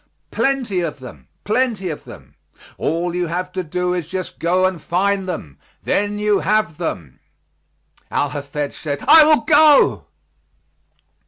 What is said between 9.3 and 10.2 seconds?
go."